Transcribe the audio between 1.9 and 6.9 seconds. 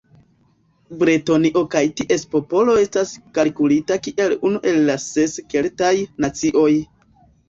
ties popolo estas kalkulita kiel unu el la ses Keltaj nacioj.